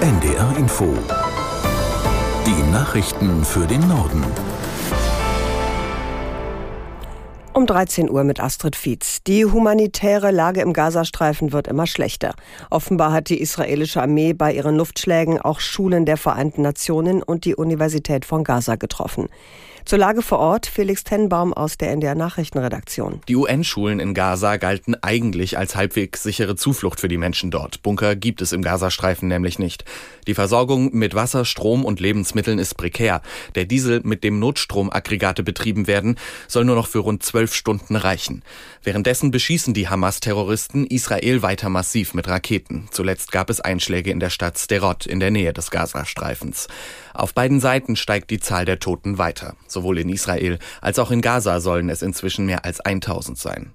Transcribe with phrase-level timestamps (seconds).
[0.00, 0.96] NDR Info.
[2.46, 4.24] Die Nachrichten für den Norden.
[7.52, 9.24] Um 13 Uhr mit Astrid Fietz.
[9.24, 12.34] Die humanitäre Lage im Gazastreifen wird immer schlechter.
[12.70, 17.56] Offenbar hat die israelische Armee bei ihren Luftschlägen auch Schulen der Vereinten Nationen und die
[17.56, 19.26] Universität von Gaza getroffen.
[19.88, 23.22] Zur Lage vor Ort Felix Tenbaum aus der NDR Nachrichtenredaktion.
[23.26, 27.82] Die UN-Schulen in Gaza galten eigentlich als halbwegs sichere Zuflucht für die Menschen dort.
[27.82, 29.86] Bunker gibt es im Gazastreifen nämlich nicht.
[30.26, 33.22] Die Versorgung mit Wasser, Strom und Lebensmitteln ist prekär.
[33.54, 36.16] Der Diesel, mit dem Notstromaggregate betrieben werden,
[36.48, 38.42] soll nur noch für rund zwölf Stunden reichen.
[38.82, 42.88] Währenddessen beschießen die Hamas-Terroristen Israel weiter massiv mit Raketen.
[42.90, 46.68] Zuletzt gab es Einschläge in der Stadt Sderot in der Nähe des Gazastreifens.
[47.14, 49.56] Auf beiden Seiten steigt die Zahl der Toten weiter.
[49.78, 53.74] Sowohl in Israel als auch in Gaza sollen es inzwischen mehr als 1000 sein.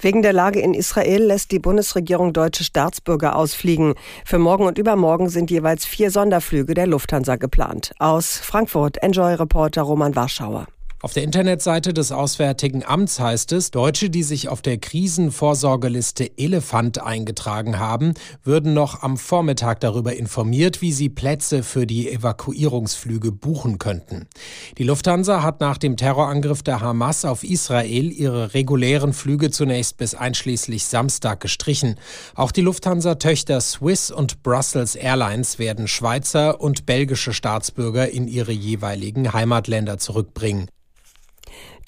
[0.00, 3.94] Wegen der Lage in Israel lässt die Bundesregierung deutsche Staatsbürger ausfliegen.
[4.24, 7.92] Für morgen und übermorgen sind jeweils vier Sonderflüge der Lufthansa geplant.
[8.00, 10.66] Aus Frankfurt, Enjoy-Reporter Roman Warschauer.
[11.02, 17.02] Auf der Internetseite des Auswärtigen Amts heißt es, Deutsche, die sich auf der Krisenvorsorgeliste Elefant
[17.02, 18.12] eingetragen haben,
[18.44, 24.28] würden noch am Vormittag darüber informiert, wie sie Plätze für die Evakuierungsflüge buchen könnten.
[24.76, 30.14] Die Lufthansa hat nach dem Terrorangriff der Hamas auf Israel ihre regulären Flüge zunächst bis
[30.14, 31.94] einschließlich Samstag gestrichen.
[32.34, 39.32] Auch die Lufthansa-Töchter Swiss und Brussels Airlines werden Schweizer und belgische Staatsbürger in ihre jeweiligen
[39.32, 40.68] Heimatländer zurückbringen.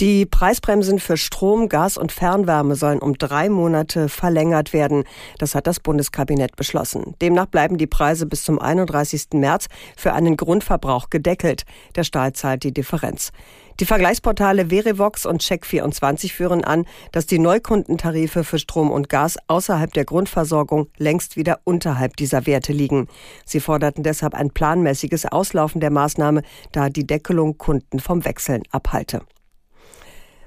[0.00, 5.04] Die Preisbremsen für Strom, Gas und Fernwärme sollen um drei Monate verlängert werden.
[5.38, 7.14] Das hat das Bundeskabinett beschlossen.
[7.20, 9.28] Demnach bleiben die Preise bis zum 31.
[9.34, 11.64] März für einen Grundverbrauch gedeckelt.
[11.94, 13.32] Der Staat zahlt die Differenz.
[13.80, 19.92] Die Vergleichsportale Verivox und Check24 führen an, dass die Neukundentarife für Strom und Gas außerhalb
[19.92, 23.08] der Grundversorgung längst wieder unterhalb dieser Werte liegen.
[23.44, 29.22] Sie forderten deshalb ein planmäßiges Auslaufen der Maßnahme, da die Deckelung Kunden vom Wechseln abhalte.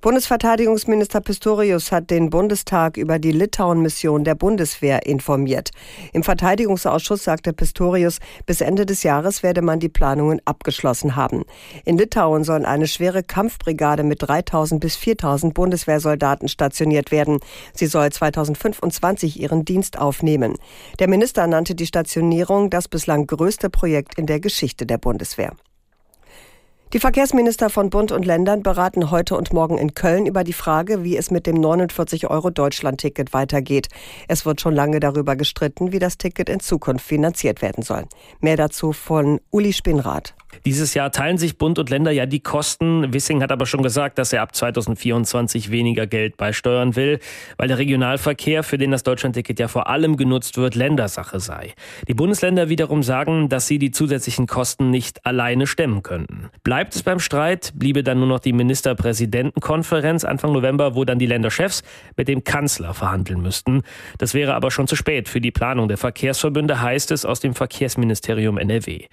[0.00, 5.70] Bundesverteidigungsminister Pistorius hat den Bundestag über die Litauen-Mission der Bundeswehr informiert.
[6.12, 11.42] Im Verteidigungsausschuss sagte Pistorius, bis Ende des Jahres werde man die Planungen abgeschlossen haben.
[11.84, 17.40] In Litauen sollen eine schwere Kampfbrigade mit 3000 bis 4000 Bundeswehrsoldaten stationiert werden.
[17.74, 20.54] Sie soll 2025 ihren Dienst aufnehmen.
[21.00, 25.56] Der Minister nannte die Stationierung das bislang größte Projekt in der Geschichte der Bundeswehr.
[26.94, 31.04] Die Verkehrsminister von Bund und Ländern beraten heute und morgen in Köln über die Frage,
[31.04, 33.88] wie es mit dem 49-Euro-Deutschland-Ticket weitergeht.
[34.26, 38.06] Es wird schon lange darüber gestritten, wie das Ticket in Zukunft finanziert werden soll.
[38.40, 40.34] Mehr dazu von Uli Spinrath.
[40.64, 43.12] Dieses Jahr teilen sich Bund und Länder ja die Kosten.
[43.12, 47.20] Wissing hat aber schon gesagt, dass er ab 2024 weniger Geld beisteuern will,
[47.56, 51.74] weil der Regionalverkehr, für den das Deutschlandticket ja vor allem genutzt wird, Ländersache sei.
[52.08, 56.50] Die Bundesländer wiederum sagen, dass sie die zusätzlichen Kosten nicht alleine stemmen könnten.
[56.64, 61.26] Bleibt es beim Streit, bliebe dann nur noch die Ministerpräsidentenkonferenz Anfang November, wo dann die
[61.26, 61.82] Länderchefs
[62.16, 63.82] mit dem Kanzler verhandeln müssten.
[64.18, 67.54] Das wäre aber schon zu spät für die Planung der Verkehrsverbünde, heißt es aus dem
[67.54, 69.06] Verkehrsministerium NRW.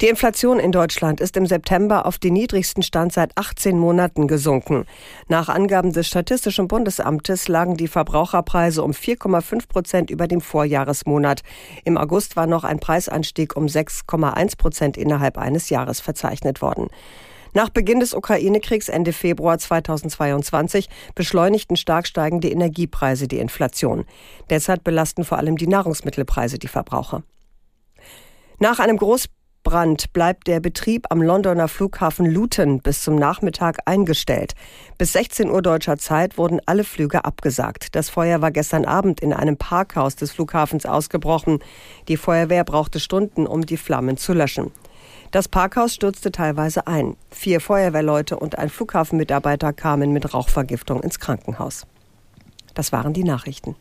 [0.00, 4.86] Die Inflation in Deutschland ist im September auf den niedrigsten Stand seit 18 Monaten gesunken.
[5.28, 11.42] Nach Angaben des Statistischen Bundesamtes lagen die Verbraucherpreise um 4,5 Prozent über dem Vorjahresmonat.
[11.84, 16.88] Im August war noch ein Preisanstieg um 6,1 Prozent innerhalb eines Jahres verzeichnet worden.
[17.52, 24.06] Nach Beginn des Ukraine-Kriegs Ende Februar 2022 beschleunigten stark steigende Energiepreise die Inflation.
[24.48, 27.22] Derzeit belasten vor allem die Nahrungsmittelpreise die Verbraucher.
[28.60, 29.26] Nach einem Groß
[29.62, 34.54] Brand bleibt der Betrieb am Londoner Flughafen Luton bis zum Nachmittag eingestellt.
[34.96, 37.94] Bis 16 Uhr deutscher Zeit wurden alle Flüge abgesagt.
[37.94, 41.58] Das Feuer war gestern Abend in einem Parkhaus des Flughafens ausgebrochen.
[42.08, 44.72] Die Feuerwehr brauchte Stunden, um die Flammen zu löschen.
[45.30, 47.16] Das Parkhaus stürzte teilweise ein.
[47.30, 51.86] Vier Feuerwehrleute und ein Flughafenmitarbeiter kamen mit Rauchvergiftung ins Krankenhaus.
[52.72, 53.76] Das waren die Nachrichten.